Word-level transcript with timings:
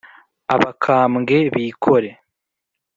abakambwe 0.55 1.35
bikore 1.55 2.09